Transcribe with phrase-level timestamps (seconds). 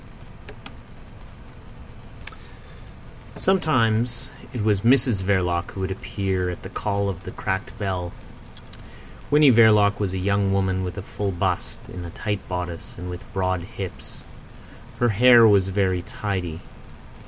[3.35, 8.11] Sometimes it was Mrs Verloc who would appear at the call of the cracked bell.
[9.29, 13.11] Winnie Verloc was a young woman with a full bust, in a tight bodice, and
[13.11, 14.17] with broad hips.
[14.97, 16.61] Her hair was very tidy.